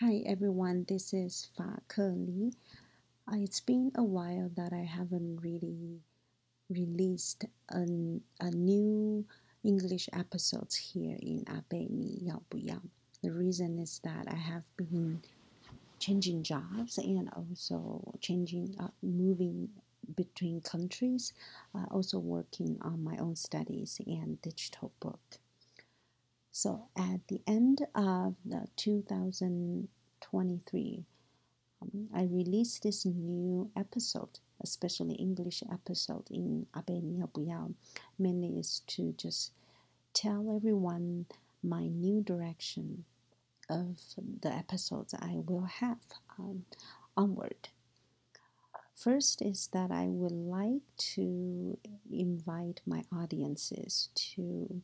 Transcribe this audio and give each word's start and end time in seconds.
Hi 0.00 0.22
everyone, 0.24 0.86
this 0.88 1.12
is 1.12 1.50
Fa 1.54 1.76
Ke 1.86 2.16
Li. 2.16 2.54
Uh, 3.28 3.36
it's 3.36 3.60
been 3.60 3.92
a 3.96 4.02
while 4.02 4.50
that 4.56 4.72
I 4.72 4.80
haven't 4.80 5.40
really 5.42 6.00
released 6.70 7.44
a, 7.68 7.84
a 8.40 8.50
new 8.50 9.26
English 9.62 10.08
episodes 10.14 10.74
here 10.74 11.18
in 11.20 11.44
Abe 11.50 11.90
Ni 11.90 12.16
Yao 12.22 12.40
Bu. 12.48 12.80
The 13.22 13.30
reason 13.30 13.78
is 13.78 14.00
that 14.02 14.24
I 14.26 14.36
have 14.36 14.64
been 14.78 15.20
changing 15.98 16.44
jobs 16.44 16.96
and 16.96 17.28
also 17.36 18.00
changing, 18.22 18.76
uh, 18.80 18.88
moving 19.02 19.68
between 20.16 20.62
countries, 20.62 21.34
uh, 21.74 21.84
also 21.90 22.18
working 22.18 22.78
on 22.80 23.04
my 23.04 23.18
own 23.18 23.36
studies 23.36 24.00
and 24.06 24.40
digital 24.40 24.92
book. 24.98 25.20
So 26.52 26.88
at 26.96 27.26
the 27.28 27.40
end 27.46 27.86
of 27.94 28.34
the 28.44 28.66
2023, 28.76 31.04
um, 31.82 32.08
I 32.14 32.24
released 32.24 32.82
this 32.82 33.06
new 33.06 33.70
episode, 33.76 34.40
especially 34.60 35.14
English 35.14 35.62
episode 35.72 36.28
in 36.30 36.66
Abe. 36.76 37.24
Mainly 38.18 38.58
is 38.58 38.82
to 38.88 39.14
just 39.16 39.52
tell 40.12 40.50
everyone 40.54 41.24
my 41.62 41.86
new 41.86 42.20
direction 42.20 43.04
of 43.68 43.96
the 44.42 44.52
episodes 44.52 45.14
I 45.14 45.36
will 45.46 45.66
have 45.66 45.98
um, 46.38 46.64
onward. 47.16 47.68
First 48.96 49.40
is 49.40 49.68
that 49.72 49.92
I 49.92 50.08
would 50.08 50.32
like 50.32 50.82
to 51.14 51.78
invite 52.10 52.80
my 52.84 53.04
audiences 53.12 54.08
to 54.34 54.82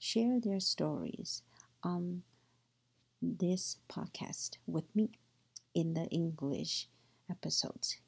share 0.00 0.40
their 0.40 0.60
stories 0.60 1.42
on 1.84 2.22
this 3.22 3.76
podcast 3.88 4.56
with 4.66 4.84
me 4.96 5.10
in 5.74 5.94
the 5.94 6.06
English 6.06 6.88
episodes. 7.30 7.98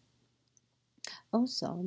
Also, 1.33 1.85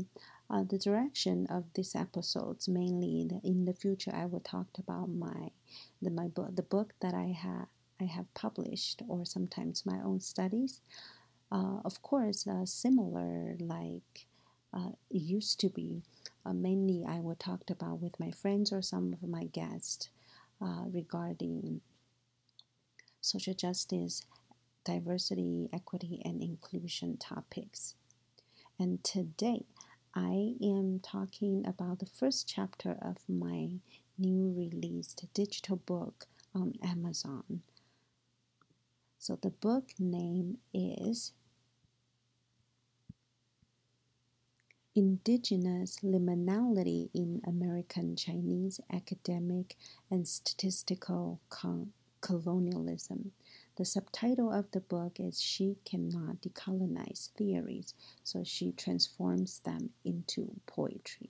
uh, 0.49 0.63
the 0.63 0.77
direction 0.77 1.47
of 1.47 1.65
these 1.73 1.95
episodes 1.95 2.67
mainly 2.67 3.21
in 3.21 3.27
the, 3.29 3.41
in 3.43 3.65
the 3.65 3.73
future 3.73 4.11
I 4.13 4.25
will 4.27 4.41
talk 4.41 4.67
about 4.77 5.09
my 5.09 5.51
the 6.01 6.11
my 6.11 6.27
book 6.27 6.55
the 6.55 6.63
book 6.63 6.93
that 7.01 7.13
I 7.15 7.27
have 7.31 7.67
I 7.99 8.05
have 8.05 8.31
published 8.35 9.01
or 9.07 9.25
sometimes 9.25 9.85
my 9.85 9.99
own 10.01 10.19
studies. 10.19 10.81
Uh, 11.51 11.79
of 11.85 12.01
course, 12.01 12.45
uh, 12.47 12.65
similar 12.65 13.55
like 13.59 14.27
uh, 14.73 14.91
used 15.09 15.59
to 15.61 15.69
be 15.69 16.03
uh, 16.45 16.53
mainly 16.53 17.05
I 17.07 17.19
would 17.19 17.39
talk 17.39 17.69
about 17.69 18.01
with 18.01 18.19
my 18.19 18.31
friends 18.31 18.71
or 18.71 18.81
some 18.81 19.13
of 19.13 19.27
my 19.27 19.45
guests 19.45 20.09
uh, 20.61 20.83
regarding 20.91 21.81
social 23.21 23.53
justice, 23.53 24.23
diversity, 24.83 25.69
equity, 25.73 26.21
and 26.23 26.41
inclusion 26.41 27.17
topics. 27.17 27.95
And 28.79 29.03
today 29.03 29.65
I 30.13 30.53
am 30.61 30.99
talking 31.01 31.65
about 31.65 31.99
the 31.99 32.05
first 32.05 32.47
chapter 32.47 32.97
of 33.01 33.17
my 33.27 33.69
new 34.17 34.53
released 34.55 35.25
digital 35.33 35.77
book 35.77 36.27
on 36.53 36.73
Amazon. 36.83 37.61
So 39.17 39.37
the 39.41 39.49
book 39.49 39.89
name 39.97 40.59
is 40.73 41.33
Indigenous 44.95 45.99
Liminality 46.03 47.09
in 47.13 47.41
American 47.45 48.15
Chinese 48.15 48.79
Academic 48.93 49.75
and 50.09 50.25
Statistical 50.25 51.41
Con- 51.49 51.91
Colonialism. 52.21 53.31
The 53.75 53.83
subtitle 53.83 54.53
of 54.53 54.71
the 54.71 54.79
book 54.79 55.19
is 55.19 55.41
She 55.41 55.75
Cannot 55.83 56.41
Decolonize 56.41 57.29
Theories, 57.31 57.93
so 58.23 58.45
she 58.45 58.71
transforms 58.71 59.59
them 59.59 59.89
into 60.05 60.61
poetry. 60.65 61.29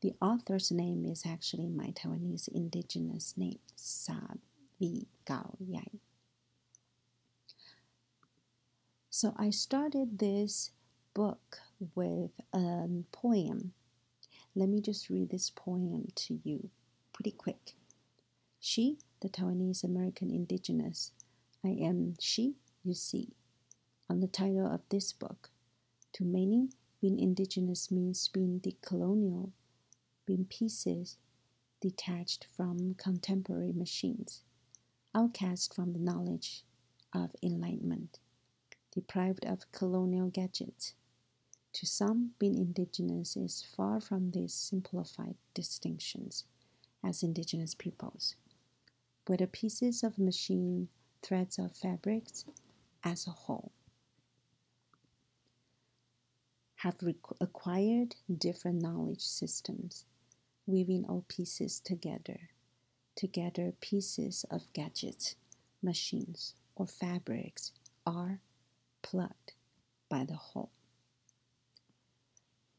The 0.00 0.14
author's 0.20 0.72
name 0.72 1.04
is 1.04 1.24
actually 1.24 1.68
my 1.68 1.92
Taiwanese 1.92 2.48
indigenous 2.48 3.34
name, 3.36 3.60
Sa 3.76 4.18
Vi 4.80 5.06
Gao 5.24 5.54
Yai. 5.60 6.00
So 9.10 9.34
I 9.36 9.50
started 9.50 10.18
this 10.18 10.72
book 11.18 11.58
with 11.96 12.30
a 12.54 12.58
um, 12.58 13.04
poem. 13.10 13.72
Let 14.54 14.68
me 14.68 14.80
just 14.80 15.10
read 15.10 15.30
this 15.30 15.50
poem 15.50 16.06
to 16.14 16.38
you 16.44 16.70
pretty 17.12 17.32
quick. 17.32 17.74
She, 18.60 18.98
the 19.20 19.28
Taiwanese 19.28 19.82
American 19.82 20.30
indigenous, 20.30 21.10
I 21.64 21.70
am 21.70 22.14
she, 22.20 22.54
you 22.84 22.94
see, 22.94 23.30
on 24.08 24.20
the 24.20 24.28
title 24.28 24.72
of 24.72 24.82
this 24.90 25.12
book. 25.12 25.50
To 26.12 26.24
many, 26.24 26.68
being 27.00 27.18
indigenous 27.18 27.90
means 27.90 28.28
being 28.28 28.60
decolonial, 28.60 29.50
being 30.24 30.44
pieces 30.44 31.16
detached 31.80 32.46
from 32.56 32.94
contemporary 32.94 33.72
machines, 33.72 34.44
outcast 35.16 35.74
from 35.74 35.94
the 35.94 35.98
knowledge 35.98 36.62
of 37.12 37.34
enlightenment, 37.42 38.20
deprived 38.92 39.44
of 39.44 39.72
colonial 39.72 40.28
gadgets, 40.28 40.94
to 41.72 41.86
some, 41.86 42.32
being 42.38 42.56
indigenous 42.56 43.36
is 43.36 43.62
far 43.76 44.00
from 44.00 44.30
these 44.30 44.54
simplified 44.54 45.36
distinctions 45.54 46.44
as 47.04 47.22
indigenous 47.22 47.74
peoples. 47.74 48.34
Whether 49.26 49.46
pieces 49.46 50.02
of 50.02 50.18
machine, 50.18 50.88
threads 51.22 51.58
of 51.58 51.76
fabrics, 51.76 52.44
as 53.04 53.26
a 53.26 53.30
whole, 53.30 53.72
have 56.76 56.96
acquired 57.40 58.14
different 58.38 58.80
knowledge 58.80 59.20
systems, 59.20 60.04
weaving 60.66 61.04
all 61.06 61.24
pieces 61.28 61.80
together. 61.80 62.50
Together, 63.16 63.72
pieces 63.80 64.44
of 64.50 64.72
gadgets, 64.72 65.34
machines, 65.82 66.54
or 66.76 66.86
fabrics 66.86 67.72
are 68.06 68.40
plugged 69.02 69.52
by 70.08 70.24
the 70.24 70.36
whole. 70.36 70.70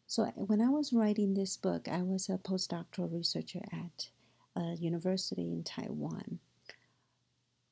So 0.09 0.25
when 0.35 0.59
I 0.59 0.69
was 0.69 0.91
writing 0.91 1.35
this 1.35 1.55
book, 1.55 1.87
I 1.87 2.01
was 2.01 2.29
a 2.29 2.39
postdoctoral 2.39 3.13
researcher 3.13 3.61
at 3.71 4.09
a 4.55 4.73
university 4.73 5.43
in 5.43 5.63
Taiwan. 5.63 6.39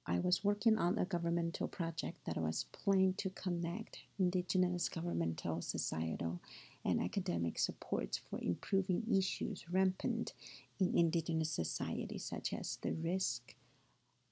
I 0.06 0.20
was 0.20 0.44
working 0.44 0.78
on 0.78 1.00
a 1.00 1.06
governmental 1.06 1.68
project 1.68 2.20
that 2.26 2.38
was 2.38 2.68
planned 2.72 3.18
to 3.18 3.32
connect 3.32 4.04
indigenous 4.20 4.88
governmental, 4.88 5.64
societal, 5.64 6.40
and 6.86 7.02
academic 7.02 7.58
supports 7.58 8.20
for 8.30 8.40
improving 8.40 9.02
issues 9.12 9.66
rampant 9.72 10.34
in 10.80 10.96
indigenous 10.96 11.50
society, 11.50 12.20
such 12.20 12.54
as 12.54 12.78
the 12.84 12.92
risk 12.92 13.56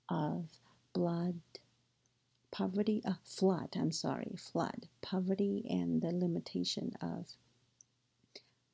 of 0.10 0.46
blood 0.94 1.42
poverty, 2.52 3.02
uh, 3.04 3.16
flood, 3.24 3.70
I'm 3.76 3.92
sorry, 3.92 4.36
flood, 4.38 4.88
poverty, 5.02 5.66
and 5.68 6.04
the 6.04 6.12
limitation 6.12 6.94
of 7.02 7.26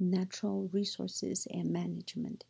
natural 0.01 0.69
resources 0.73 1.47
and 1.51 1.69
management. 1.71 2.43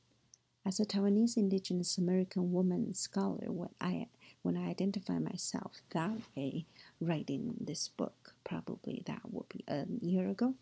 As 0.66 0.80
a 0.80 0.86
Taiwanese 0.86 1.38
indigenous 1.38 1.98
American 1.98 2.52
woman 2.52 2.94
scholar, 2.94 3.52
when 3.52 3.70
I 3.80 4.08
when 4.44 4.58
I 4.58 4.70
identify 4.70 5.20
myself 5.20 5.74
that 5.92 6.18
way, 6.36 6.66
writing 7.00 7.54
this 7.60 7.90
book, 7.90 8.34
probably 8.44 9.04
that 9.06 9.22
would 9.32 9.50
be 9.50 9.64
a 9.68 9.86
year 10.02 10.30
ago, 10.30 10.56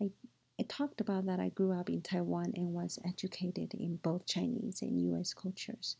I 0.00 0.10
I 0.58 0.62
talked 0.64 1.00
about 1.02 1.26
that 1.26 1.38
I 1.38 1.50
grew 1.50 1.72
up 1.72 1.90
in 1.90 2.00
Taiwan 2.00 2.52
and 2.56 2.72
was 2.72 2.98
educated 3.04 3.74
in 3.74 3.96
both 3.96 4.26
Chinese 4.26 4.80
and 4.80 5.00
U.S. 5.02 5.34
cultures. 5.34 5.96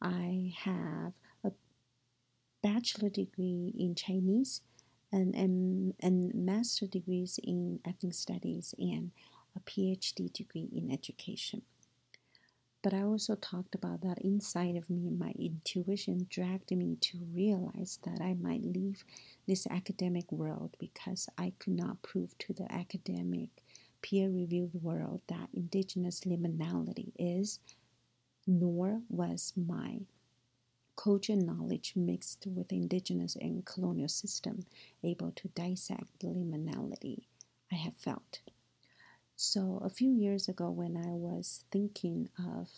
I 0.00 0.54
have 0.58 1.12
a 1.42 1.50
bachelor 2.62 3.08
degree 3.08 3.74
in 3.76 3.96
Chinese 3.96 4.60
and, 5.12 5.34
and, 5.34 5.94
and 6.00 6.32
master 6.34 6.86
degrees 6.86 7.40
in 7.42 7.80
ethnic 7.84 8.14
studies 8.14 8.74
and 8.78 9.10
a 9.56 9.60
PhD 9.60 10.32
degree 10.32 10.68
in 10.72 10.90
education. 10.90 11.62
But 12.82 12.94
I 12.94 13.02
also 13.02 13.34
talked 13.34 13.74
about 13.74 14.00
that 14.00 14.18
inside 14.22 14.76
of 14.76 14.88
me, 14.88 15.10
my 15.10 15.32
intuition 15.38 16.26
dragged 16.30 16.70
me 16.70 16.96
to 17.02 17.18
realize 17.34 17.98
that 18.04 18.22
I 18.22 18.32
might 18.34 18.64
leave 18.64 19.04
this 19.46 19.66
academic 19.66 20.32
world 20.32 20.76
because 20.78 21.28
I 21.36 21.52
could 21.58 21.74
not 21.74 22.00
prove 22.00 22.36
to 22.38 22.54
the 22.54 22.72
academic, 22.72 23.50
peer 24.00 24.30
reviewed 24.30 24.82
world 24.82 25.20
that 25.26 25.50
indigenous 25.52 26.20
liminality 26.20 27.12
is, 27.18 27.58
nor 28.46 29.02
was 29.10 29.52
my 29.56 30.00
cogent 30.96 31.44
knowledge 31.44 31.92
mixed 31.96 32.46
with 32.46 32.72
indigenous 32.72 33.36
and 33.36 33.64
colonial 33.66 34.08
system 34.08 34.64
able 35.02 35.32
to 35.32 35.48
dissect 35.48 36.20
the 36.20 36.28
liminality 36.28 37.24
I 37.70 37.74
have 37.74 37.96
felt. 37.96 38.40
So, 39.42 39.80
a 39.82 39.88
few 39.88 40.12
years 40.12 40.48
ago, 40.48 40.68
when 40.68 40.98
I 40.98 41.16
was 41.16 41.64
thinking 41.70 42.28
of 42.38 42.68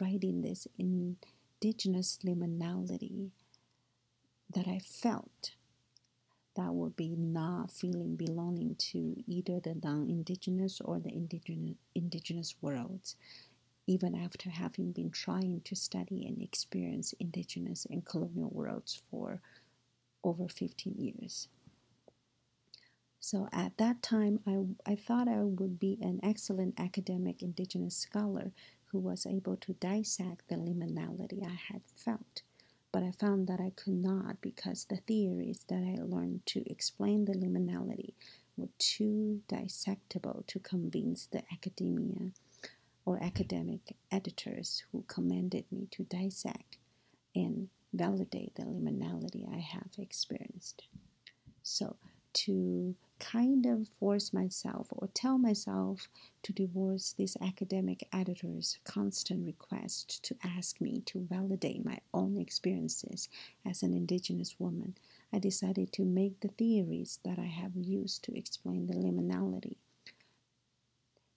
writing 0.00 0.40
this 0.40 0.66
indigenous 0.78 2.18
liminality, 2.24 3.32
that 4.48 4.66
I 4.66 4.78
felt 4.78 5.50
that 6.56 6.72
would 6.72 6.96
be 6.96 7.16
not 7.16 7.70
feeling 7.70 8.16
belonging 8.16 8.76
to 8.92 9.22
either 9.26 9.60
the 9.60 9.74
non-indigenous 9.74 10.80
or 10.80 11.00
the 11.00 11.12
indigenous 11.12 11.76
indigenous 11.94 12.54
worlds 12.62 13.16
even 13.86 14.14
after 14.14 14.48
having 14.48 14.92
been 14.92 15.10
trying 15.10 15.60
to 15.66 15.76
study 15.76 16.24
and 16.26 16.40
experience 16.40 17.12
indigenous 17.20 17.86
and 17.90 18.06
colonial 18.06 18.48
worlds 18.54 19.02
for 19.10 19.42
over 20.24 20.48
15 20.48 20.94
years 20.96 21.48
so 23.20 23.48
at 23.52 23.76
that 23.76 24.02
time 24.02 24.40
I, 24.46 24.92
I 24.92 24.96
thought 24.96 25.28
i 25.28 25.38
would 25.38 25.78
be 25.78 25.98
an 26.00 26.20
excellent 26.22 26.80
academic 26.80 27.42
indigenous 27.42 27.96
scholar 27.96 28.52
who 28.86 28.98
was 28.98 29.26
able 29.26 29.56
to 29.58 29.74
dissect 29.74 30.48
the 30.48 30.56
liminality 30.56 31.44
i 31.46 31.58
had 31.72 31.82
felt 31.94 32.42
but 32.92 33.02
I 33.02 33.12
found 33.12 33.46
that 33.46 33.60
I 33.60 33.70
could 33.70 33.94
not 33.94 34.40
because 34.40 34.84
the 34.84 34.96
theories 34.96 35.64
that 35.68 35.82
I 35.82 36.02
learned 36.02 36.44
to 36.46 36.68
explain 36.70 37.24
the 37.24 37.34
liminality 37.34 38.14
were 38.56 38.68
too 38.78 39.42
dissectable 39.48 40.46
to 40.48 40.58
convince 40.58 41.26
the 41.26 41.42
academia 41.52 42.32
or 43.04 43.22
academic 43.22 43.96
editors 44.10 44.82
who 44.90 45.04
commanded 45.06 45.64
me 45.70 45.86
to 45.92 46.02
dissect 46.04 46.78
and 47.34 47.68
validate 47.92 48.54
the 48.56 48.62
liminality 48.62 49.48
I 49.52 49.58
have 49.58 49.92
experienced. 49.98 50.82
So, 51.62 51.96
to 52.32 52.94
kind 53.18 53.66
of 53.66 53.88
force 53.98 54.32
myself 54.32 54.88
or 54.90 55.08
tell 55.12 55.38
myself 55.38 56.08
to 56.42 56.52
divorce 56.52 57.12
this 57.12 57.36
academic 57.40 58.08
editor's 58.12 58.78
constant 58.84 59.44
request 59.44 60.22
to 60.24 60.36
ask 60.42 60.80
me 60.80 61.02
to 61.06 61.26
validate 61.28 61.84
my 61.84 61.98
own 62.14 62.36
experiences 62.36 63.28
as 63.66 63.82
an 63.82 63.92
indigenous 63.92 64.58
woman, 64.58 64.96
I 65.32 65.38
decided 65.38 65.92
to 65.92 66.04
make 66.04 66.40
the 66.40 66.48
theories 66.48 67.20
that 67.24 67.38
I 67.38 67.46
have 67.46 67.76
used 67.76 68.24
to 68.24 68.36
explain 68.36 68.86
the 68.86 68.94
liminality 68.94 69.76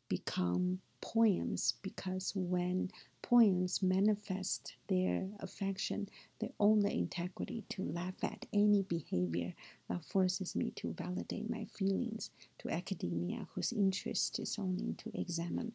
become 0.07 0.79
poems 1.01 1.73
because 1.81 2.33
when 2.35 2.91
poems 3.33 3.81
manifest 3.81 4.75
their 4.89 5.27
affection, 5.39 6.07
they 6.37 6.51
own 6.59 6.81
the 6.81 6.91
integrity 6.91 7.63
to 7.67 7.81
laugh 7.81 8.13
at 8.23 8.45
any 8.53 8.83
behavior 8.83 9.51
that 9.89 10.05
forces 10.05 10.55
me 10.55 10.69
to 10.75 10.93
validate 10.93 11.49
my 11.49 11.65
feelings 11.65 12.29
to 12.59 12.69
academia 12.69 13.47
whose 13.55 13.73
interest 13.73 14.37
is 14.37 14.59
only 14.59 14.93
to 14.99 15.09
examine 15.19 15.71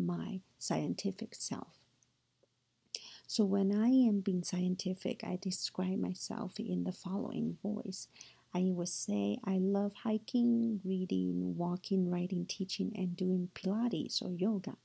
my 0.00 0.40
scientific 0.58 1.32
self. 1.32 1.78
So 3.28 3.44
when 3.44 3.72
I 3.72 3.86
am 3.86 4.18
being 4.18 4.42
scientific, 4.42 5.22
I 5.22 5.38
describe 5.40 6.00
myself 6.00 6.58
in 6.58 6.82
the 6.82 6.92
following 6.92 7.56
voice. 7.62 8.08
I 8.52 8.62
would 8.64 8.88
say 8.88 9.38
I 9.44 9.58
love 9.58 9.92
hiking, 10.02 10.80
reading, 10.84 11.56
walking, 11.56 12.10
writing, 12.10 12.46
teaching, 12.46 12.92
and 12.96 13.16
doing 13.16 13.48
Pilates 13.54 14.20
or 14.22 14.32
yoga. 14.32 14.76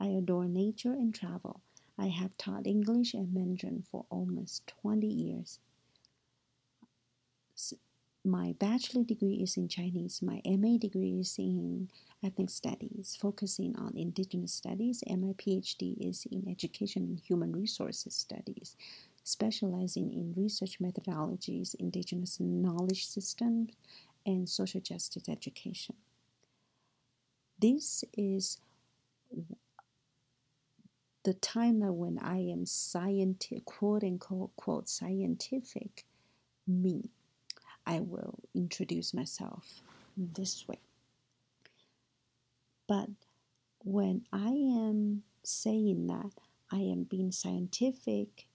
I 0.00 0.06
adore 0.06 0.46
nature 0.46 0.92
and 0.92 1.14
travel. 1.14 1.60
I 1.98 2.06
have 2.08 2.36
taught 2.36 2.66
English 2.66 3.14
and 3.14 3.34
Mandarin 3.34 3.84
for 3.90 4.06
almost 4.10 4.66
20 4.82 5.06
years. 5.06 5.58
My 8.24 8.54
bachelor 8.58 9.04
degree 9.04 9.34
is 9.42 9.56
in 9.56 9.68
Chinese. 9.68 10.20
My 10.22 10.40
MA 10.44 10.76
degree 10.76 11.18
is 11.18 11.38
in 11.38 11.88
ethnic 12.22 12.50
studies, 12.50 13.16
focusing 13.20 13.74
on 13.76 13.96
indigenous 13.96 14.52
studies, 14.52 15.02
and 15.06 15.22
my 15.22 15.32
PhD 15.32 15.96
is 15.98 16.26
in 16.30 16.48
education 16.48 17.04
and 17.04 17.20
human 17.20 17.52
resources 17.52 18.14
studies, 18.14 18.76
specializing 19.24 20.12
in 20.12 20.34
research 20.36 20.78
methodologies, 20.78 21.74
indigenous 21.76 22.38
knowledge 22.38 23.06
systems, 23.06 23.70
and 24.26 24.48
social 24.48 24.80
justice 24.80 25.28
education. 25.28 25.96
This 27.58 28.04
is 28.16 28.58
the 31.28 31.34
time 31.34 31.80
that 31.80 31.92
when 31.92 32.18
I 32.20 32.38
am 32.38 32.64
scientific, 32.64 33.66
quote 33.66 34.02
unquote, 34.02 34.56
quote, 34.56 34.88
scientific 34.88 36.06
me, 36.66 37.10
I 37.86 38.00
will 38.00 38.38
introduce 38.54 39.12
myself 39.12 39.82
this 40.16 40.66
way. 40.66 40.80
But 42.86 43.10
when 43.84 44.22
I 44.32 44.48
am 44.48 45.22
saying 45.44 46.06
that 46.06 46.30
I 46.72 46.78
am 46.78 47.02
being 47.02 47.30
scientific 47.30 48.46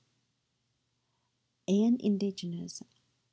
and 1.67 2.01
indigenous, 2.01 2.81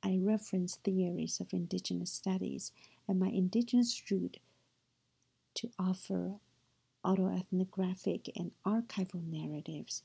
I 0.03 0.19
reference 0.21 0.75
theories 0.75 1.39
of 1.39 1.51
indigenous 1.51 2.11
studies 2.11 2.71
and 3.07 3.19
my 3.19 3.29
indigenous 3.29 4.03
root 4.11 4.37
to 5.55 5.71
offer 5.79 6.35
autoethnographic 7.05 8.29
and 8.35 8.51
archival 8.65 9.23
narratives 9.29 10.03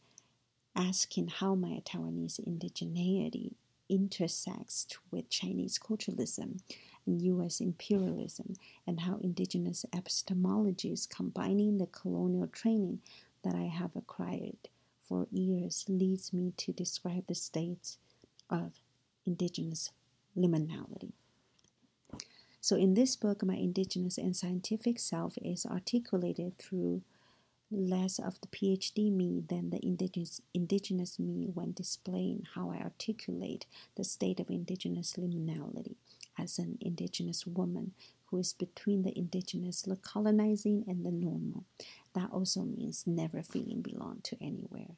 asking 0.74 1.28
how 1.28 1.54
my 1.54 1.80
Taiwanese 1.84 2.40
indigeneity 2.46 3.52
intersects 3.88 4.86
with 5.10 5.30
Chinese 5.30 5.78
culturalism 5.78 6.60
and 7.06 7.22
U.S. 7.22 7.60
imperialism, 7.60 8.54
and 8.86 9.00
how 9.00 9.18
indigenous 9.22 9.86
epistemologies 9.94 11.08
combining 11.08 11.78
the 11.78 11.86
colonial 11.86 12.48
training 12.48 13.00
that 13.44 13.54
I 13.54 13.64
have 13.64 13.94
acquired 13.94 14.68
for 15.08 15.28
years 15.30 15.84
leads 15.88 16.32
me 16.32 16.52
to 16.56 16.72
describe 16.72 17.26
the 17.28 17.34
states 17.34 17.98
of 18.50 18.72
indigenous 19.24 19.92
liminality. 20.36 21.12
So, 22.66 22.74
in 22.74 22.94
this 22.94 23.14
book, 23.14 23.44
my 23.44 23.54
indigenous 23.54 24.18
and 24.18 24.34
scientific 24.34 24.98
self 24.98 25.38
is 25.40 25.64
articulated 25.66 26.58
through 26.58 27.02
less 27.70 28.18
of 28.18 28.40
the 28.40 28.48
PhD 28.48 29.12
me 29.12 29.44
than 29.48 29.70
the 29.70 29.78
indigenous, 29.86 30.40
indigenous 30.52 31.20
me 31.20 31.48
when 31.54 31.74
displaying 31.74 32.42
how 32.56 32.72
I 32.72 32.78
articulate 32.78 33.66
the 33.94 34.02
state 34.02 34.40
of 34.40 34.50
indigenous 34.50 35.14
liminality 35.14 35.94
as 36.36 36.58
an 36.58 36.76
indigenous 36.80 37.46
woman 37.46 37.92
who 38.30 38.38
is 38.38 38.52
between 38.52 39.04
the 39.04 39.16
indigenous, 39.16 39.82
the 39.82 39.94
colonizing, 39.94 40.82
and 40.88 41.06
the 41.06 41.12
normal. 41.12 41.66
That 42.14 42.32
also 42.32 42.62
means 42.62 43.06
never 43.06 43.44
feeling 43.44 43.80
belong 43.80 44.22
to 44.24 44.36
anywhere. 44.42 44.96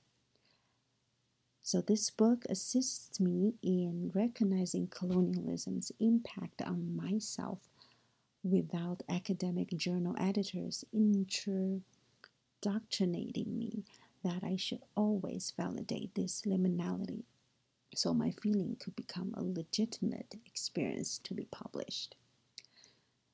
So, 1.70 1.82
this 1.82 2.08
book 2.08 2.46
assists 2.48 3.20
me 3.20 3.52
in 3.60 4.10
recognizing 4.14 4.86
colonialism's 4.86 5.92
impact 6.00 6.62
on 6.62 6.96
myself 6.96 7.58
without 8.42 9.02
academic 9.06 9.76
journal 9.76 10.14
editors 10.18 10.86
indoctrinating 10.94 11.82
me 13.58 13.84
that 14.24 14.42
I 14.42 14.56
should 14.56 14.80
always 14.94 15.52
validate 15.58 16.14
this 16.14 16.40
liminality 16.46 17.24
so 17.94 18.14
my 18.14 18.30
feeling 18.30 18.76
could 18.80 18.96
become 18.96 19.34
a 19.34 19.44
legitimate 19.44 20.36
experience 20.46 21.18
to 21.18 21.34
be 21.34 21.44
published. 21.50 22.16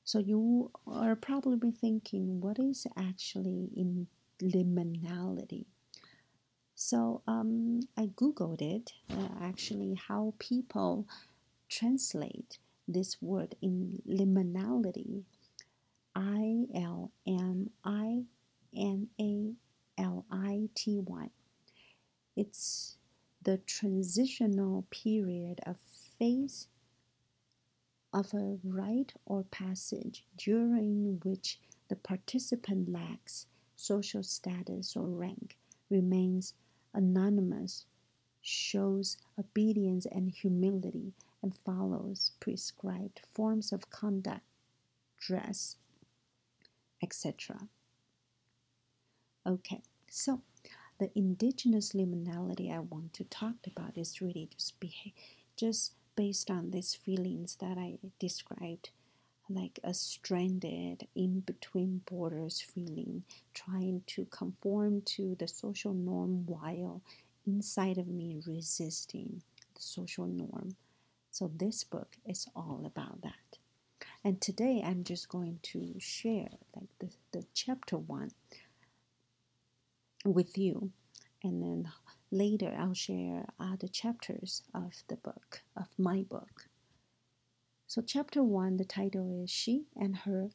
So, 0.03 0.19
you 0.19 0.73
are 0.89 1.15
probably 1.15 1.71
thinking, 1.71 2.41
what 2.41 2.59
is 2.59 2.85
actually 2.97 3.71
in 3.77 4.09
liminality? 4.43 5.67
So 6.87 7.23
um, 7.27 7.81
I 7.97 8.09
googled 8.09 8.61
it 8.61 8.93
uh, 9.11 9.29
actually 9.41 9.95
how 9.95 10.35
people 10.39 11.09
translate 11.71 12.59
this 12.87 13.23
word 13.23 13.55
in 13.63 14.03
liminality. 14.07 15.23
I 16.15 16.67
L 16.75 17.11
M 17.27 17.71
I 17.87 18.25
N 18.77 19.09
A 19.19 19.55
L 19.97 20.27
I 20.31 20.69
T 20.75 21.01
Y. 21.01 21.31
It's 22.37 22.99
the 23.43 23.57
transitional 23.57 24.85
period 24.91 25.61
of 25.65 25.77
phase 26.19 26.69
of 28.13 28.35
a 28.35 28.59
rite 28.63 29.15
or 29.25 29.45
passage 29.45 30.27
during 30.37 31.19
which 31.25 31.59
the 31.89 31.97
participant 31.97 32.91
lacks 32.91 33.47
social 33.75 34.23
status 34.23 34.95
or 34.97 35.07
rank, 35.07 35.57
remains 35.89 36.53
anonymous, 36.95 37.87
shows 38.41 39.17
obedience 39.39 40.07
and 40.07 40.31
humility, 40.31 41.13
and 41.43 41.57
follows 41.57 42.33
prescribed 42.41 43.21
forms 43.35 43.73
of 43.73 43.91
conduct, 43.91 44.43
dress, 45.19 45.77
etc. 47.03 47.69
Okay, 49.47 49.83
so 50.09 50.41
the 50.99 51.11
indigenous 51.15 51.93
liminality 51.93 52.73
I 52.75 52.79
want 52.79 53.13
to 53.15 53.25
talk 53.25 53.67
about 53.67 53.99
is 53.99 54.23
really 54.23 54.49
just 54.57 54.75
just 55.57 55.93
based 56.17 56.51
on 56.51 56.71
these 56.71 56.95
feelings 56.95 57.57
that 57.61 57.77
I 57.77 57.99
described 58.19 58.91
like 59.49 59.79
a 59.85 59.95
stranded 59.95 61.07
in 61.15 61.41
between 61.41 62.03
borders 62.07 62.61
feeling, 62.61 63.25
trying 63.55 64.03
to 64.09 64.27
conform 64.27 65.03
to 65.03 65.37
the 65.39 65.49
social 65.49 65.95
norm 65.95 66.47
while 66.47 67.03
inside 67.47 67.99
of 67.99 68.09
me 68.09 68.41
resisting 68.47 69.43
the 69.75 69.83
social 69.83 70.27
norm 70.27 70.77
So 71.31 71.51
this 71.57 71.85
book 71.85 72.17
is 72.27 72.49
all 72.57 72.83
about 72.87 73.23
that. 73.23 73.59
And 74.25 74.41
today 74.41 74.83
I'm 74.85 75.05
just 75.05 75.29
going 75.29 75.61
to 75.65 75.95
share 75.99 76.49
like 76.77 76.89
the, 77.01 77.11
the 77.33 77.45
chapter 77.55 77.99
one 77.99 78.33
with 80.25 80.59
you. 80.59 80.93
And 81.43 81.63
then 81.63 81.93
later 82.31 82.75
I'll 82.79 82.95
share 82.95 83.47
other 83.61 83.89
chapters 83.89 84.63
of 84.75 84.93
the 85.09 85.17
book, 85.17 85.63
of 85.77 85.89
my 85.99 86.23
book. 86.23 86.69
So, 87.87 88.03
chapter 88.03 88.43
one, 88.43 88.79
the 88.79 88.85
title 88.85 89.43
is 89.43 89.51
She 89.51 89.85
and 89.95 90.17
Her 90.17 90.51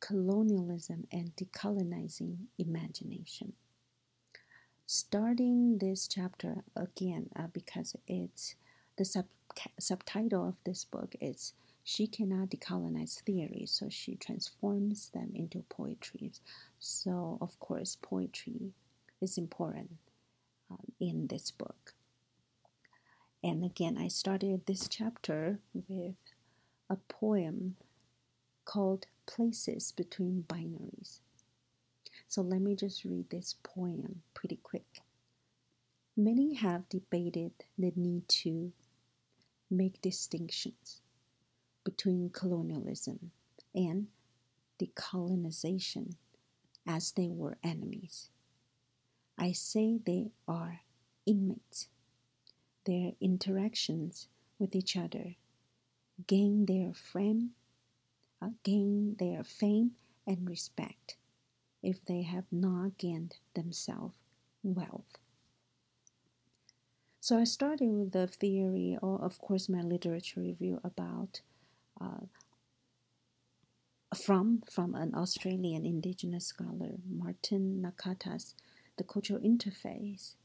Colonialism 0.00 1.06
and 1.10 1.34
Decolonizing 1.34 2.36
Imagination. 2.58 3.54
Starting 4.86 5.78
this 5.78 6.06
chapter 6.06 6.62
again, 6.76 7.30
uh, 7.36 7.48
because 7.52 7.96
it's 8.06 8.54
the 8.96 9.04
sub, 9.04 9.26
subtitle 9.80 10.46
of 10.46 10.54
this 10.64 10.84
book 10.84 11.14
is 11.20 11.54
she 11.84 12.06
cannot 12.06 12.50
decolonize 12.50 13.20
theory, 13.22 13.64
so 13.66 13.88
she 13.88 14.14
transforms 14.14 15.08
them 15.08 15.32
into 15.34 15.64
poetry. 15.70 16.32
So, 16.78 17.38
of 17.40 17.58
course, 17.60 17.96
poetry 18.00 18.72
is 19.22 19.38
important 19.38 19.90
um, 20.70 20.92
in 21.00 21.26
this 21.28 21.50
book. 21.50 21.94
And 23.42 23.64
again, 23.64 23.96
I 23.96 24.08
started 24.08 24.66
this 24.66 24.88
chapter 24.88 25.60
with 25.72 26.16
a 26.90 26.96
poem 27.08 27.76
called 28.64 29.06
Places 29.26 29.92
Between 29.92 30.44
Binaries. 30.48 31.20
So 32.26 32.42
let 32.42 32.60
me 32.60 32.74
just 32.74 33.04
read 33.04 33.30
this 33.30 33.54
poem 33.62 34.22
pretty 34.34 34.58
quick. 34.62 35.02
Many 36.16 36.54
have 36.54 36.88
debated 36.88 37.52
the 37.78 37.92
need 37.94 38.28
to 38.28 38.72
make 39.70 40.02
distinctions 40.02 41.00
between 41.84 42.30
colonialism 42.30 43.30
and 43.74 44.08
decolonization 44.80 46.14
as 46.86 47.12
they 47.12 47.28
were 47.28 47.56
enemies. 47.62 48.30
I 49.38 49.52
say 49.52 49.98
they 50.04 50.32
are 50.48 50.80
inmates. 51.24 51.88
Their 52.88 53.12
interactions 53.20 54.28
with 54.58 54.74
each 54.74 54.96
other 54.96 55.36
gain 56.26 56.64
their 56.64 56.94
fame, 56.94 57.50
uh, 58.40 58.48
gain 58.64 59.16
their 59.18 59.44
fame 59.44 59.90
and 60.26 60.48
respect 60.48 61.16
if 61.82 62.02
they 62.06 62.22
have 62.22 62.46
not 62.50 62.96
gained 62.96 63.36
themselves 63.54 64.14
wealth. 64.62 65.18
So 67.20 67.38
I 67.38 67.44
started 67.44 67.90
with 67.90 68.12
the 68.12 68.26
theory, 68.26 68.96
or 69.02 69.22
of 69.22 69.38
course 69.38 69.68
my 69.68 69.82
literature 69.82 70.40
review 70.40 70.80
about 70.82 71.42
uh, 72.00 72.24
from 74.16 74.62
from 74.70 74.94
an 74.94 75.14
Australian 75.14 75.84
Indigenous 75.84 76.46
scholar, 76.46 76.92
Martin 77.06 77.84
Nakata's 77.84 78.54
The 78.96 79.04
Cultural 79.04 79.40
Interface. 79.40 80.36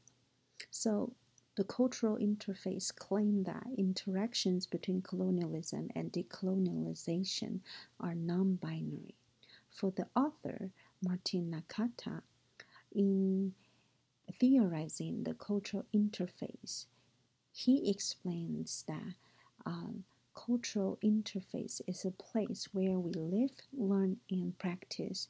So 0.70 1.14
the 1.56 1.64
cultural 1.64 2.16
interface 2.16 2.94
claimed 2.94 3.46
that 3.46 3.66
interactions 3.78 4.66
between 4.66 5.02
colonialism 5.02 5.88
and 5.94 6.12
decolonialization 6.12 7.60
are 8.00 8.14
non-binary. 8.14 9.14
For 9.70 9.92
the 9.92 10.06
author, 10.16 10.70
Martin 11.02 11.50
Nakata, 11.52 12.22
in 12.92 13.54
theorizing 14.32 15.24
the 15.24 15.34
cultural 15.34 15.84
interface, 15.94 16.86
he 17.52 17.88
explains 17.90 18.84
that 18.88 19.14
um, 19.64 20.04
cultural 20.34 20.98
interface 21.04 21.80
is 21.86 22.04
a 22.04 22.10
place 22.10 22.68
where 22.72 22.98
we 22.98 23.12
live, 23.12 23.52
learn, 23.72 24.16
and 24.30 24.58
practice 24.58 25.28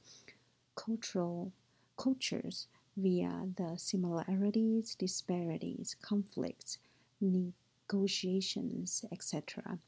cultural 0.74 1.52
cultures 1.96 2.66
via 2.96 3.48
the 3.56 3.76
similarities, 3.76 4.94
disparities, 4.94 5.96
conflicts, 6.00 6.78
negotiations, 7.20 9.04
etc. 9.10 9.78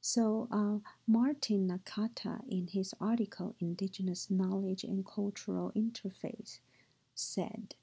So, 0.00 0.48
uh, 0.50 0.78
Martin 1.06 1.68
Nakata, 1.68 2.40
in 2.48 2.66
his 2.68 2.94
article 3.00 3.54
Indigenous 3.60 4.30
Knowledge 4.30 4.84
and 4.84 5.04
Cultural 5.04 5.70
Interface, 5.76 6.60
said 7.14 7.74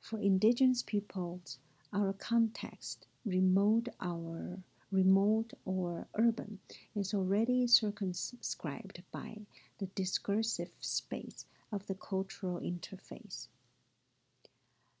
For 0.00 0.20
indigenous 0.20 0.82
peoples, 0.82 1.58
our 1.92 2.12
context 2.12 3.08
remote 3.24 3.88
our 4.00 4.62
remote 4.92 5.52
or 5.64 6.06
urban 6.14 6.60
is 6.94 7.14
already 7.14 7.66
circumscribed 7.66 9.02
by 9.12 9.38
the 9.78 9.86
discursive 9.86 10.70
space 10.80 11.46
of 11.72 11.86
the 11.86 11.94
cultural 11.94 12.60
interface. 12.60 13.48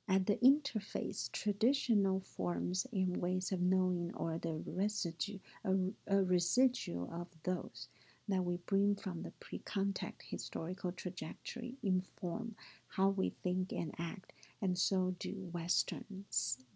At 0.08 0.26
the 0.26 0.36
interface, 0.36 1.30
traditional 1.32 2.20
forms 2.20 2.86
and 2.92 3.16
ways 3.16 3.52
of 3.52 3.60
knowing 3.60 4.12
or 4.14 4.38
the 4.38 4.62
residue, 4.66 5.38
a, 5.64 5.74
a 6.08 6.22
residue 6.22 7.06
of 7.10 7.28
those 7.44 7.88
that 8.28 8.44
we 8.44 8.56
bring 8.66 8.96
from 8.96 9.22
the 9.22 9.32
pre 9.32 9.58
contact 9.60 10.22
historical 10.22 10.92
trajectory 10.92 11.76
inform 11.82 12.54
how 12.88 13.08
we 13.08 13.30
think 13.42 13.72
and 13.72 13.94
act, 13.98 14.32
and 14.60 14.78
so 14.78 15.14
do 15.18 15.48
Western 15.52 16.24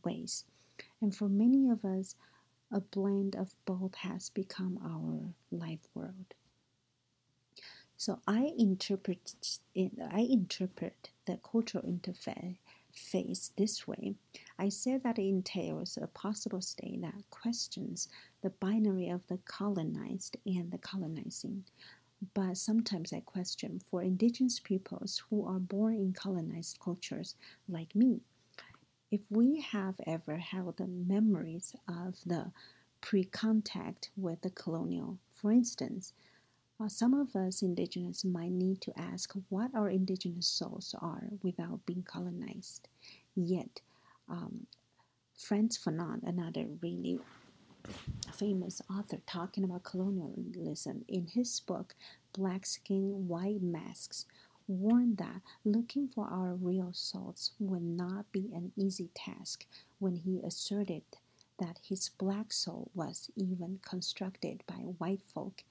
ways 0.05 0.45
and 1.01 1.15
for 1.15 1.29
many 1.29 1.69
of 1.69 1.85
us, 1.85 2.17
a 2.71 2.81
blend 2.81 3.37
of 3.37 3.55
both 3.65 3.95
has 3.97 4.31
become 4.31 4.79
our 4.85 5.35
life 5.57 5.87
world. 5.95 6.35
So 8.05 8.21
I 8.27 8.53
interpret 8.59 9.35
I 9.75 10.21
interpret 10.29 11.09
the 11.25 11.39
cultural 11.39 11.85
interface 11.85 13.51
this 13.57 13.89
way. 13.89 14.15
I 14.59 14.69
say 14.69 14.99
that 14.99 15.19
it 15.19 15.27
entails 15.27 15.97
a 15.97 16.07
possible 16.09 16.61
state 16.61 17.01
that 17.01 17.31
questions 17.31 18.11
the 18.43 18.51
binary 18.51 19.09
of 19.09 19.27
the 19.29 19.39
colonized 19.47 20.37
and 20.45 20.71
the 20.71 20.77
colonizing. 20.77 21.65
But 22.35 22.59
sometimes 22.59 23.15
I 23.15 23.21
question 23.21 23.81
for 23.87 24.03
indigenous 24.03 24.61
peoples 24.61 25.23
who 25.31 25.47
are 25.47 25.59
born 25.59 25.95
in 25.95 26.13
colonized 26.13 26.81
cultures 26.81 27.37
like 27.71 27.95
me, 27.95 28.21
if 29.11 29.23
we 29.31 29.63
have 29.63 29.95
ever 30.07 30.37
held 30.37 30.77
the 30.77 30.89
memories 30.89 31.75
of 31.89 32.19
the 32.27 32.53
pre 33.01 33.25
contact 33.25 34.11
with 34.15 34.43
the 34.43 34.51
colonial, 34.51 35.17
for 35.31 35.51
instance, 35.51 36.13
uh, 36.85 36.89
some 36.89 37.15
of 37.15 37.35
us 37.35 37.63
indigenous 37.63 38.25
might 38.25 38.53
need 38.53 38.81
to 38.81 38.93
ask 38.99 39.33
what 39.49 39.71
our 39.75 39.89
indigenous 39.89 40.47
souls 40.47 40.95
are 41.01 41.23
without 41.43 41.81
being 41.87 42.03
colonized. 42.03 42.89
Yet, 43.35 43.81
um, 44.29 44.67
Frantz 45.35 45.79
Fanon, 45.79 46.23
another 46.25 46.67
really 46.83 47.19
famous 48.35 48.83
author 48.91 49.19
talking 49.27 49.65
about 49.65 49.85
colonialism, 49.85 51.05
in 51.09 51.27
his 51.27 51.59
book 51.61 51.95
Black 52.35 52.67
Skin, 52.67 53.29
White 53.29 53.63
Masks, 53.63 54.27
warned 54.67 55.17
that 55.19 55.41
looking 55.65 56.09
for 56.09 56.27
our 56.27 56.55
real 56.55 56.91
souls 56.93 57.53
would 57.59 57.83
not 57.83 58.31
be 58.33 58.51
an 58.55 58.73
easy 58.77 59.09
task 59.15 59.67
when 59.99 60.17
he 60.17 60.41
asserted 60.45 61.03
that 61.59 61.79
his 61.83 62.11
black 62.19 62.53
soul 62.53 62.91
was 62.95 63.31
even 63.37 63.79
constructed 63.83 64.63
by 64.67 64.75
white 64.75 65.23
folk 65.23 65.63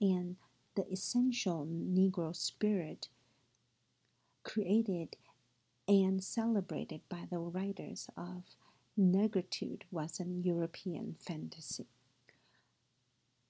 and 0.00 0.36
the 0.76 0.86
essential 0.92 1.66
Negro 1.66 2.34
spirit 2.36 3.08
created 4.44 5.16
and 5.88 6.22
celebrated 6.22 7.00
by 7.08 7.24
the 7.30 7.38
writers 7.38 8.08
of 8.16 8.44
Negritude 8.98 9.82
was 9.90 10.20
an 10.20 10.42
European 10.42 11.16
fantasy. 11.18 11.86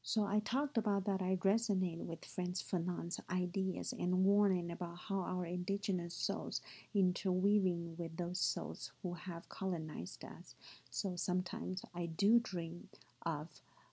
So 0.02 0.24
I 0.24 0.38
talked 0.38 0.78
about 0.78 1.04
that. 1.06 1.20
I 1.20 1.36
resonate 1.42 1.98
with 1.98 2.24
Frantz 2.24 2.62
Fanon's 2.62 3.18
ideas 3.28 3.92
and 3.92 4.24
warning 4.24 4.70
about 4.70 4.98
how 5.08 5.20
our 5.20 5.44
indigenous 5.44 6.14
souls 6.14 6.60
interweaving 6.94 7.96
with 7.98 8.16
those 8.16 8.38
souls 8.38 8.92
who 9.02 9.14
have 9.14 9.48
colonized 9.48 10.24
us. 10.24 10.54
So 10.90 11.16
sometimes 11.16 11.84
I 11.92 12.06
do 12.06 12.38
dream 12.38 12.88
of 13.22 13.48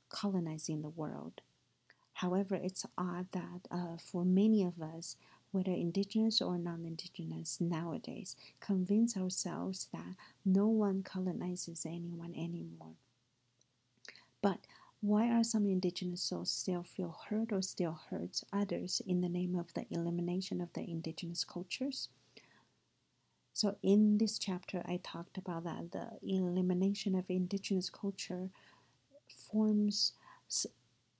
colonizing 0.10 0.84
the 0.84 0.90
world. 0.90 1.42
However, 2.14 2.56
it's 2.56 2.86
odd 2.98 3.32
that 3.32 3.68
uh, 3.70 3.98
for 3.98 4.24
many 4.24 4.64
of 4.64 4.82
us, 4.82 5.18
whether 5.52 5.72
indigenous 5.72 6.42
or 6.42 6.58
non 6.58 6.86
indigenous 6.86 7.60
nowadays, 7.60 8.36
convince 8.60 9.18
ourselves 9.18 9.90
that 9.92 10.16
no 10.46 10.68
one 10.68 11.04
colonizes 11.04 11.86
anyone 11.86 12.34
anymore. 12.36 12.96
But 14.42 14.68
why 15.02 15.30
are 15.32 15.44
some 15.44 15.66
indigenous 15.66 16.22
souls 16.22 16.52
still 16.52 16.84
feel 16.84 17.12
hurt 17.30 17.52
or 17.52 17.62
still 17.62 17.94
hurts 17.94 18.44
others 18.54 19.02
in 19.06 19.22
the 19.22 19.30
name 19.30 19.56
of 19.56 19.74
the 19.74 19.86
elimination 19.90 20.62
of 20.62 20.72
the 20.74 20.82
indigenous 20.90 21.44
cultures? 21.44 22.10
So, 23.54 23.78
in 23.84 24.18
this 24.18 24.40
chapter, 24.40 24.82
I 24.86 24.98
talked 24.98 25.38
about 25.38 25.64
that 25.64 25.92
the 25.92 26.20
elimination 26.22 27.16
of 27.16 27.30
indigenous 27.30 27.90
culture 27.90 28.50
forms 29.28 30.14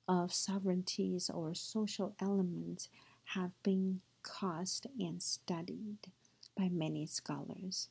of 0.08 0.34
sovereignties 0.34 1.30
or 1.30 1.54
social 1.54 2.16
elements 2.20 2.90
have 3.26 3.52
been 3.64 4.02
caused 4.22 4.88
and 5.00 5.22
studied 5.22 5.98
by 6.58 6.70
many 6.70 7.06
scholars. 7.06 7.90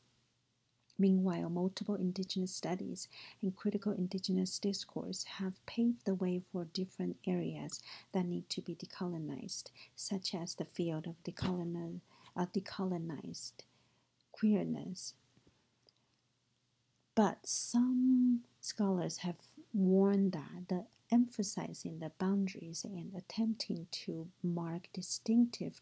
Meanwhile, 0.99 1.49
multiple 1.49 1.95
indigenous 1.95 2.55
studies 2.55 3.09
and 3.41 3.57
critical 3.57 3.93
indigenous 3.93 4.59
discourse 4.59 5.25
have 5.25 5.65
paved 5.67 6.05
the 6.05 6.15
way 6.15 6.43
for 6.53 6.67
different 6.67 7.17
areas 7.27 7.81
that 8.13 8.27
need 8.27 8.49
to 8.51 8.61
be 8.61 8.75
decolonized, 8.75 9.71
such 9.97 10.35
as 10.35 10.55
the 10.55 10.65
field 10.65 11.07
of 11.07 11.23
decolonized, 11.25 12.01
uh, 12.37 12.47
decolonized 12.55 13.53
queerness. 14.33 15.15
But 17.15 17.47
some 17.47 18.43
scholars 18.61 19.19
have 19.19 19.37
warned 19.73 20.33
that 20.33 20.69
the 20.69 20.85
emphasizing 21.13 21.99
the 21.99 22.11
boundaries 22.19 22.85
and 22.85 23.13
attempting 23.15 23.87
to 23.91 24.27
mark 24.43 24.89
distinctive 24.93 25.81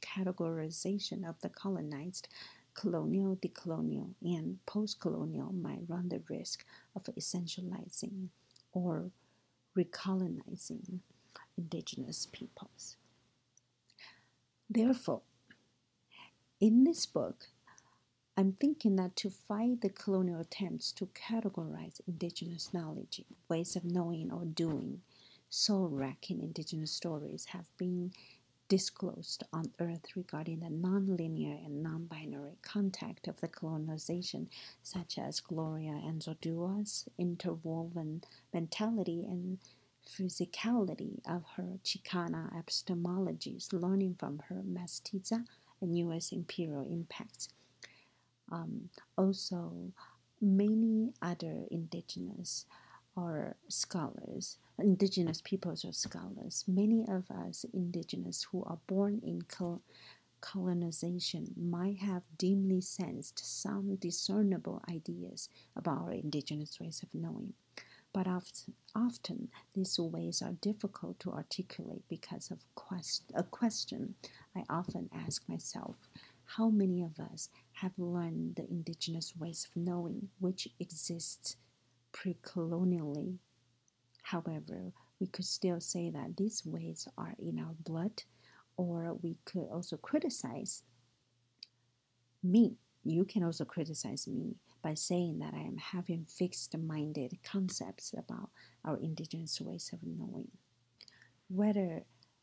categorization 0.00 1.28
of 1.28 1.38
the 1.40 1.48
colonized, 1.48 2.28
colonial, 2.74 3.36
decolonial, 3.36 4.14
and 4.22 4.58
postcolonial 4.66 5.52
might 5.60 5.80
run 5.88 6.08
the 6.08 6.22
risk 6.30 6.64
of 6.94 7.02
essentializing 7.18 8.28
or 8.72 9.10
recolonizing 9.76 11.00
indigenous 11.58 12.26
peoples. 12.32 12.96
Therefore, 14.68 15.22
in 16.60 16.84
this 16.84 17.06
book, 17.06 17.48
I'm 18.40 18.52
thinking 18.52 18.96
that 18.96 19.16
to 19.16 19.28
fight 19.28 19.82
the 19.82 19.90
colonial 19.90 20.40
attempts 20.40 20.92
to 20.92 21.04
categorize 21.08 22.00
indigenous 22.08 22.72
knowledge, 22.72 23.20
ways 23.50 23.76
of 23.76 23.84
knowing 23.84 24.32
or 24.32 24.46
doing, 24.46 25.02
soul 25.50 25.90
wrecking 25.90 26.40
indigenous 26.40 26.90
stories 26.90 27.44
have 27.44 27.66
been 27.76 28.12
disclosed 28.66 29.44
on 29.52 29.74
earth 29.78 30.16
regarding 30.16 30.60
the 30.60 30.70
non-linear 30.70 31.58
and 31.66 31.82
non-binary 31.82 32.56
contact 32.62 33.28
of 33.28 33.38
the 33.42 33.48
colonization, 33.48 34.48
such 34.82 35.18
as 35.18 35.40
Gloria 35.40 36.00
Anzaldua's 36.02 37.10
interwoven 37.18 38.24
mentality 38.54 39.26
and 39.28 39.58
physicality 40.08 41.20
of 41.28 41.44
her 41.56 41.78
Chicana 41.84 42.50
epistemologies, 42.54 43.74
learning 43.74 44.14
from 44.18 44.38
her 44.48 44.62
mestiza 44.66 45.44
and 45.82 45.98
U.S. 45.98 46.32
imperial 46.32 46.86
impacts 46.90 47.50
um, 48.50 48.90
also 49.18 49.92
many 50.40 51.12
other 51.22 51.64
indigenous 51.70 52.66
or 53.16 53.56
scholars, 53.68 54.58
indigenous 54.78 55.42
peoples 55.42 55.84
or 55.84 55.92
scholars, 55.92 56.64
many 56.68 57.04
of 57.08 57.30
us 57.30 57.64
indigenous 57.74 58.46
who 58.52 58.64
are 58.64 58.78
born 58.86 59.20
in 59.24 59.42
col- 59.42 59.82
colonization 60.40 61.46
might 61.56 61.98
have 61.98 62.22
dimly 62.38 62.80
sensed 62.80 63.40
some 63.62 63.96
discernible 63.96 64.82
ideas 64.90 65.48
about 65.76 65.98
our 66.02 66.12
indigenous 66.12 66.80
ways 66.80 67.02
of 67.02 67.14
knowing. 67.14 67.54
But 68.12 68.26
often, 68.26 68.74
often 68.94 69.50
these 69.74 69.98
ways 70.00 70.42
are 70.42 70.52
difficult 70.52 71.20
to 71.20 71.32
articulate 71.32 72.02
because 72.08 72.50
of 72.50 72.64
quest- 72.74 73.30
a 73.34 73.44
question 73.44 74.16
I 74.56 74.64
often 74.70 75.10
ask 75.14 75.48
myself 75.48 75.96
how 76.56 76.68
many 76.68 77.02
of 77.02 77.18
us 77.32 77.48
have 77.72 77.92
learned 77.96 78.56
the 78.56 78.68
indigenous 78.70 79.34
ways 79.36 79.68
of 79.68 79.80
knowing 79.80 80.28
which 80.40 80.66
exists 80.80 81.56
pre-colonially? 82.10 83.38
However, 84.22 84.92
we 85.20 85.28
could 85.28 85.44
still 85.44 85.80
say 85.80 86.10
that 86.10 86.36
these 86.36 86.66
ways 86.66 87.06
are 87.16 87.34
in 87.38 87.60
our 87.60 87.74
blood, 87.84 88.24
or 88.76 89.14
we 89.22 89.36
could 89.44 89.68
also 89.70 89.96
criticize 89.96 90.82
me. 92.42 92.74
You 93.04 93.24
can 93.24 93.44
also 93.44 93.64
criticize 93.64 94.26
me 94.26 94.56
by 94.82 94.94
saying 94.94 95.38
that 95.38 95.54
I 95.54 95.60
am 95.60 95.76
having 95.76 96.24
fixed 96.24 96.76
minded 96.76 97.38
concepts 97.44 98.12
about 98.12 98.50
our 98.84 98.96
indigenous 98.96 99.60
ways 99.60 99.90
of 99.92 100.00
knowing. 100.02 100.48
Whether 101.48 102.02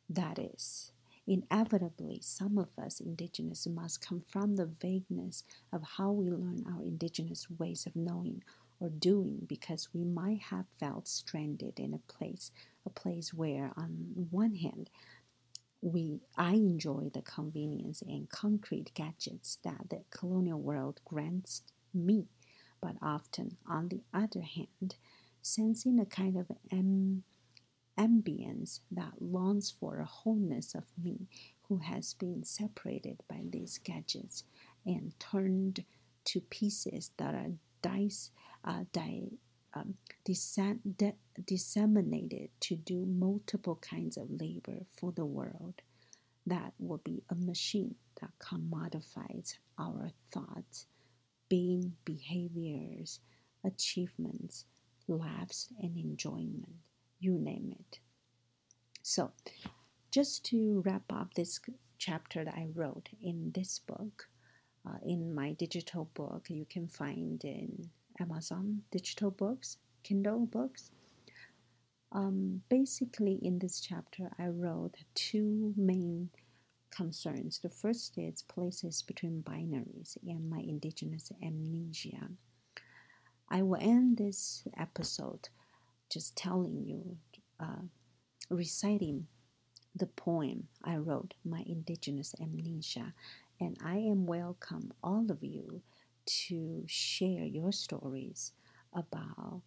that 0.10 0.39
is 0.39 0.93
Inevitably, 1.28 2.22
some 2.22 2.58
of 2.58 2.70
us 2.80 3.02
indigenous 3.02 3.68
must 3.68 4.00
confront 4.02 4.56
the 4.56 4.66
vagueness 4.66 5.44
of 5.74 5.84
how 5.84 6.12
we 6.12 6.32
learn 6.32 6.63
our 6.66 6.82
indigenous 6.82 7.50
ways 7.50 7.86
of 7.86 7.96
knowing 7.98 8.44
or 8.80 8.90
doing 8.90 9.46
because 9.48 9.90
we 9.94 10.06
might 10.06 10.40
have 10.40 10.66
felt 10.80 11.08
stranded 11.08 11.80
in 11.80 11.94
a 11.94 12.12
place, 12.12 12.52
a 12.86 12.90
place 12.90 13.34
where, 13.34 13.72
on 13.76 14.28
one 14.32 14.56
hand, 14.56 14.90
we 15.82 16.22
I 16.38 16.54
enjoy 16.54 17.10
the 17.13 17.22
convenience 17.22 18.02
and 18.02 18.30
concrete 18.30 18.94
gadgets 18.94 19.58
that 19.63 19.90
the 19.90 20.04
colonial 20.12 20.60
world 20.60 21.02
grants 21.06 21.63
me, 21.94 22.28
but 22.82 22.96
often, 23.02 23.58
on 23.68 23.90
the 23.90 24.02
other 24.13 24.42
hand, 24.42 24.96
sensing 25.42 26.00
a 26.00 26.06
kind 26.06 26.38
of 26.38 26.52
ambience 27.97 28.81
that 28.91 29.13
longs 29.21 29.71
for 29.71 29.99
a 29.99 30.05
wholeness 30.05 30.75
of 30.75 30.86
me 31.03 31.27
who 31.63 31.77
has 31.77 32.13
been 32.13 32.43
separated 32.43 33.21
by 33.27 33.41
these 33.49 33.79
gadgets 33.83 34.43
and 34.86 35.19
turned 35.19 35.83
to 36.25 36.39
pieces 36.41 37.12
that 37.17 37.33
are 37.33 37.51
dice, 37.81 38.31
uh, 38.63 38.83
um, 39.73 39.95
disseminated 41.45 42.49
to 42.60 42.75
do 42.75 43.05
multiple 43.05 43.75
kinds 43.81 44.17
of 44.17 44.29
labor 44.29 44.86
for 44.91 45.12
the 45.12 45.25
world. 45.25 45.81
That 46.45 46.73
will 46.79 47.01
be 47.03 47.23
a 47.29 47.36
machine 47.36 47.95
that 48.21 48.31
commodifies 48.39 49.57
our 49.77 50.12
thoughts, 50.31 50.88
being 51.49 51.93
behaviors, 52.05 53.19
achievements, 53.63 54.65
laughs, 55.07 55.69
and 55.81 55.97
enjoyment 55.97 56.75
you 57.19 57.38
name 57.38 57.73
it. 57.80 57.99
So, 59.01 59.32
just 60.12 60.45
to 60.45 60.82
wrap 60.86 61.03
up 61.12 61.34
this 61.34 61.60
chapter 61.97 62.43
that 62.43 62.53
I 62.53 62.67
wrote 62.73 63.10
in 63.21 63.51
this 63.53 63.80
book, 63.80 64.27
uh, 64.86 64.97
in 65.06 65.34
my 65.34 65.53
digital 65.53 66.10
book, 66.13 66.49
you 66.49 66.65
can 66.69 66.88
find 66.88 67.43
in 67.43 67.89
Amazon 68.19 68.82
digital 68.91 69.32
books, 69.32 69.77
Kindle 70.03 70.45
books. 70.45 70.91
Um, 72.12 72.62
basically, 72.69 73.39
in 73.41 73.60
this 73.60 73.82
chapter, 73.82 74.30
I 74.39 74.47
wrote 74.47 74.95
two 75.13 75.73
main 75.75 76.30
concerns. 76.91 77.60
The 77.60 77.69
first 77.69 78.17
is 78.17 78.43
places 78.43 79.01
between 79.01 79.43
binaries 79.43 80.17
and 80.25 80.49
my 80.49 80.60
indigenous 80.60 81.32
amnesia. 81.43 82.30
I 83.49 83.62
will 83.62 83.80
end 83.82 84.17
this 84.17 84.63
episode 84.77 85.49
just 86.10 86.36
telling 86.36 86.84
you, 86.86 87.17
uh, 87.60 87.84
reciting 88.50 89.28
the 89.96 90.08
poem 90.08 90.67
I 90.84 90.98
wrote, 90.98 91.34
My 91.43 91.63
Indigenous 91.65 92.36
Amnesia. 92.41 93.13
And 93.60 93.78
I 93.84 93.96
am 93.98 94.26
welcome 94.28 94.93
all 95.04 95.32
of 95.32 95.43
you 95.43 95.82
to 96.26 96.84
share 96.88 97.46
your 97.46 97.72
stories 97.72 98.52
about 98.93 99.62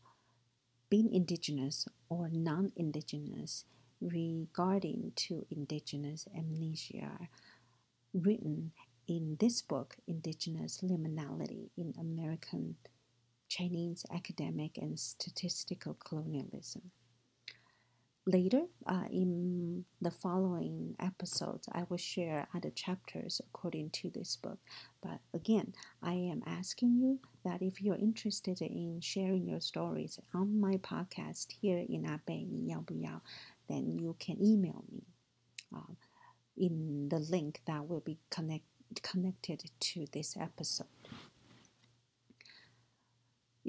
being 0.88 1.12
indigenous 1.12 1.87
or 2.09 2.29
non-indigenous 2.33 3.64
regarding 4.00 5.12
to 5.14 5.46
indigenous 5.50 6.26
amnesia 6.37 7.29
written 8.14 8.72
in 9.07 9.37
this 9.38 9.61
book 9.62 9.96
indigenous 10.09 10.81
liminality 10.83 11.68
in 11.76 11.92
american 12.00 12.74
Chinese 13.50 14.06
academic 14.14 14.78
and 14.78 14.98
statistical 14.98 15.94
colonialism. 15.94 16.90
Later, 18.26 18.62
uh, 18.86 19.06
in 19.10 19.84
the 20.00 20.10
following 20.10 20.94
episodes, 21.00 21.68
I 21.72 21.84
will 21.88 21.96
share 21.96 22.46
other 22.54 22.70
chapters 22.70 23.40
according 23.48 23.90
to 23.90 24.10
this 24.10 24.36
book. 24.36 24.58
But 25.02 25.18
again, 25.34 25.72
I 26.02 26.12
am 26.12 26.42
asking 26.46 26.96
you 26.96 27.18
that 27.44 27.60
if 27.60 27.80
you're 27.82 27.96
interested 27.96 28.60
in 28.62 29.00
sharing 29.00 29.48
your 29.48 29.60
stories 29.60 30.20
on 30.32 30.60
my 30.60 30.74
podcast 30.76 31.50
here 31.60 31.84
in 31.88 32.06
Abe, 32.06 32.46
then 33.68 33.90
you 33.98 34.14
can 34.20 34.36
email 34.40 34.84
me 34.92 35.02
uh, 35.74 35.94
in 36.56 37.08
the 37.08 37.18
link 37.18 37.62
that 37.66 37.88
will 37.88 38.00
be 38.00 38.18
connect, 38.30 38.64
connected 39.02 39.64
to 39.80 40.06
this 40.12 40.36
episode. 40.36 40.86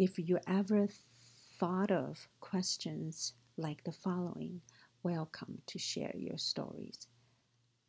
If 0.01 0.17
you 0.17 0.39
ever 0.47 0.87
thought 1.59 1.91
of 1.91 2.27
questions 2.39 3.33
like 3.55 3.83
the 3.83 3.91
following, 3.91 4.59
welcome 5.03 5.61
to 5.67 5.77
share 5.77 6.15
your 6.17 6.39
stories. 6.39 7.07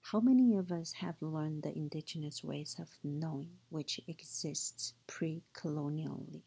How 0.03 0.21
many 0.21 0.55
of 0.57 0.71
us 0.71 0.93
have 0.93 1.15
learned 1.23 1.63
the 1.63 1.75
indigenous 1.75 2.45
ways 2.45 2.77
of 2.79 2.91
knowing 3.03 3.49
which 3.71 3.99
exists 4.09 4.93
pre 5.07 5.43
colonially? 5.55 6.43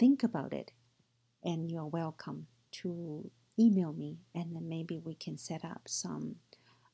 Think 0.00 0.24
about 0.24 0.52
it, 0.52 0.72
and 1.44 1.70
you're 1.70 1.86
welcome 1.86 2.48
to 2.82 3.30
email 3.60 3.92
me, 3.92 4.18
and 4.34 4.56
then 4.56 4.68
maybe 4.68 4.98
we 4.98 5.14
can 5.14 5.38
set 5.38 5.64
up 5.64 5.82
some. 5.86 6.34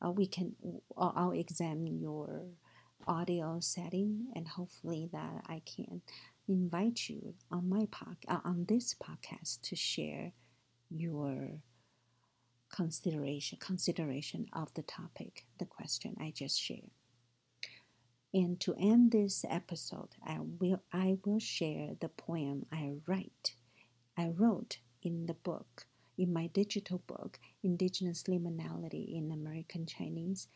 Uh, 0.05 0.11
we 0.11 0.27
can. 0.27 0.55
Uh, 0.99 1.13
I'll 1.17 1.31
examine 1.31 1.99
your 1.99 2.45
audio 3.07 3.59
setting, 3.61 4.29
and 4.35 4.49
hopefully 4.49 5.09
that 5.13 5.45
I 5.47 5.63
can 5.65 6.03
invite 6.49 7.09
you 7.09 7.35
on 7.51 7.69
my 7.69 7.87
pod, 7.91 8.17
uh, 8.29 8.41
on 8.45 8.65
this 8.67 8.95
podcast 8.95 9.63
to 9.63 9.77
share 9.77 10.33
your 10.91 11.61
consideration 12.75 13.59
consideration 13.61 14.47
of 14.53 14.73
the 14.75 14.83
topic, 14.83 15.47
the 15.59 15.65
question 15.65 16.17
I 16.21 16.33
just 16.35 16.61
shared. 16.61 16.91
And 18.35 18.61
to 18.61 18.75
end 18.79 19.13
this 19.13 19.45
episode, 19.49 20.11
I 20.25 20.39
will 20.41 20.83
I 20.93 21.19
will 21.25 21.41
share 21.41 21.97
the 22.01 22.09
poem 22.09 22.67
I 22.73 22.95
write. 23.07 23.55
I 24.17 24.29
wrote 24.29 24.79
in 25.03 25.27
the 25.27 25.35
book, 25.35 25.87
in 26.19 26.33
my 26.33 26.49
digital 26.49 26.99
book, 27.07 27.39
Indigenous 27.63 28.25
Liminality 28.25 29.17
in 29.17 29.31
American 29.33 29.87
Chinese, 29.87 30.49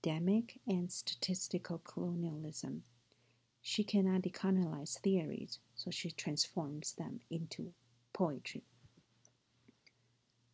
Academic 0.00 0.60
and 0.68 0.92
Statistical 0.92 1.78
Colonialism. 1.78 2.84
She 3.60 3.82
cannot 3.82 4.22
decolonize 4.22 4.96
theories, 5.00 5.58
so 5.74 5.90
she 5.90 6.12
transforms 6.12 6.92
them 6.92 7.18
into 7.30 7.72
poetry. 8.12 8.62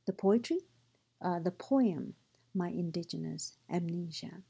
The 0.07 0.15
poetry, 0.15 0.61
uh, 1.21 1.41
the 1.41 1.51
poem, 1.51 2.15
My 2.55 2.71
Indigenous 2.71 3.59
Amnesia. 3.69 4.43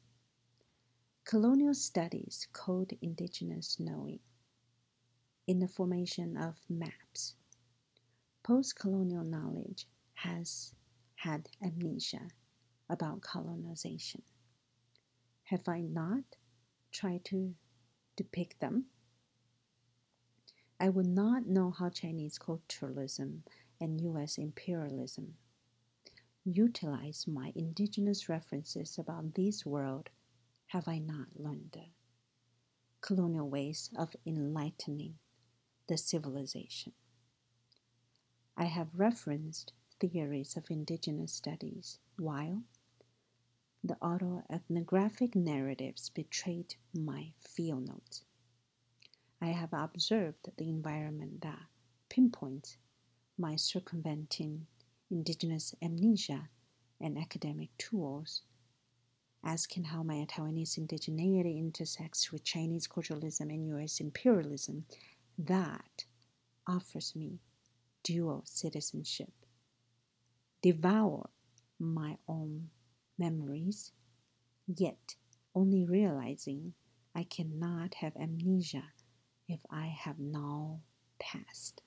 Colonial 1.25 1.75
studies 1.75 2.47
code 2.53 2.97
indigenous 3.03 3.81
knowing 3.81 4.21
in 5.49 5.59
the 5.59 5.67
formation 5.67 6.37
of 6.37 6.55
maps. 6.71 7.35
Post 8.45 8.77
colonial 8.77 9.25
knowledge 9.25 9.89
has 10.13 10.73
had 11.17 11.49
amnesia 11.61 12.29
about 12.89 13.23
colonization. 13.23 14.23
Have 15.45 15.69
I 15.69 15.81
not 15.81 16.25
tried 16.91 17.25
to 17.27 17.55
depict 18.17 18.61
them? 18.61 18.87
I 20.81 20.89
would 20.89 21.07
not 21.07 21.47
know 21.47 21.71
how 21.71 21.91
Chinese 21.91 22.39
culturalism 22.39 23.43
and 23.81 24.01
US 24.01 24.39
imperialism 24.39 25.37
utilize 26.45 27.27
my 27.27 27.53
indigenous 27.55 28.29
references 28.29 28.99
about 28.99 29.35
this 29.35 29.65
world 29.65 30.11
have 30.69 30.89
I 30.89 30.99
not 30.99 31.29
learned 31.37 31.71
the 31.73 31.87
colonial 33.01 33.49
ways 33.49 33.91
of 33.99 34.17
enlightening 34.27 35.19
the 35.89 35.99
civilization. 35.99 36.93
I 38.57 38.65
have 38.65 38.89
referenced 38.95 39.73
theories 40.01 40.57
of 40.57 40.71
indigenous 40.71 41.33
studies 41.33 41.99
while 42.17 42.63
the 43.87 43.97
autoethnographic 43.97 45.35
narratives 45.35 46.09
betrayed 46.09 46.75
my 46.95 47.31
field 47.39 47.87
notes. 47.87 48.25
I 49.43 49.49
have 49.49 49.75
observed 49.75 50.49
the 50.57 50.71
environment 50.71 51.43
that 51.43 51.67
pinpoints 52.09 52.79
my 53.37 53.57
circumventing 53.57 54.67
indigenous 55.11 55.75
amnesia 55.83 56.49
and 56.99 57.19
academic 57.19 57.77
tools, 57.77 58.41
asking 59.45 59.85
how 59.85 60.03
my 60.03 60.25
Taiwanese 60.31 60.79
indigeneity 60.79 61.59
intersects 61.59 62.33
with 62.33 62.43
Chinese 62.43 62.89
culturalism 62.89 63.51
and 63.53 63.69
US 63.69 64.01
imperialism, 64.01 64.87
that 65.37 66.07
offers 66.67 67.15
me 67.15 67.39
dual 68.03 68.45
citizenship. 68.47 69.33
Devour 70.63 71.29
my 71.79 72.17
own 72.27 72.71
memories, 73.19 73.93
yet 74.67 75.17
only 75.55 75.85
realizing 75.85 76.75
I 77.15 77.25
cannot 77.25 77.95
have 77.95 78.17
amnesia 78.17 78.85
if 79.49 79.61
I 79.71 79.87
have 79.87 80.19
now 80.19 80.81
passed. 81.19 81.83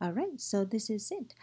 All 0.00 0.12
right, 0.12 0.38
so 0.40 0.64
this 0.64 0.90
is 0.90 1.10
it. 1.10 1.34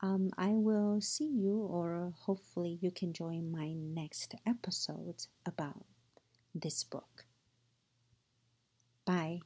Um, 0.00 0.30
I 0.36 0.48
will 0.48 1.00
see 1.00 1.28
you, 1.28 1.58
or 1.58 2.12
hopefully, 2.18 2.78
you 2.80 2.90
can 2.90 3.12
join 3.12 3.50
my 3.50 3.72
next 3.72 4.34
episode 4.46 5.26
about 5.46 5.84
this 6.54 6.84
book. 6.84 7.24
Bye. 9.04 9.40